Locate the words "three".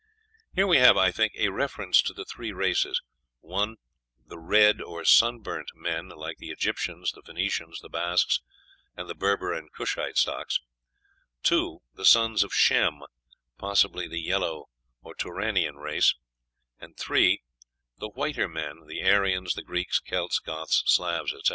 2.25-2.51